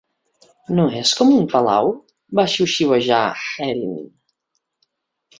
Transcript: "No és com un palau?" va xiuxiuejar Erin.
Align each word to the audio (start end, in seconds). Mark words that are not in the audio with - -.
"No 0.77 0.85
és 0.99 1.09
com 1.17 1.33
un 1.39 1.43
palau?" 1.51 1.91
va 2.39 2.45
xiuxiuejar 2.53 3.19
Erin. 3.67 3.93